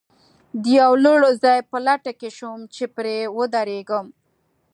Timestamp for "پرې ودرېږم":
2.95-4.05